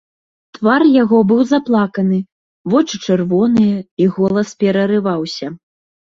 Твар 0.57 0.85
яго 1.01 1.19
быў 1.31 1.41
заплаканы, 1.51 2.17
вочы 2.73 2.95
чырвоныя, 3.09 3.77
і 4.05 4.09
голас 4.19 4.57
перарываўся. 4.67 5.47